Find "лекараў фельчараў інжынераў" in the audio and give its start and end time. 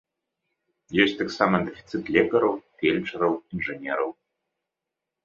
2.15-4.09